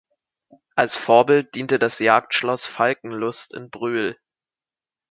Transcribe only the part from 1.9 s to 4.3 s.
Jagdschloss Falkenlust in Brühl.